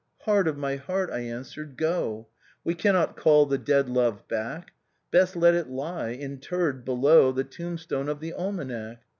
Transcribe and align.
'*" 0.11 0.13
Heart 0.25 0.47
of 0.47 0.57
my 0.57 0.77
heart!" 0.77 1.11
I 1.13 1.19
answered," 1.19 1.77
Go 1.77 2.27
I 2.27 2.33
We 2.63 2.73
cannot 2.73 3.15
call 3.15 3.45
the 3.45 3.59
dead 3.59 3.87
love 3.87 4.27
back; 4.27 4.71
Best 5.11 5.35
let 5.35 5.53
it 5.53 5.69
lie, 5.69 6.09
interred, 6.13 6.83
below 6.83 7.31
The 7.31 7.43
tombstone 7.43 8.09
of 8.09 8.19
the 8.19 8.33
almanac. 8.33 9.03